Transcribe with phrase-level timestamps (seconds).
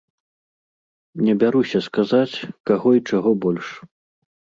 [1.27, 2.37] Не бяруся сказаць,
[2.71, 3.67] каго й чаго больш.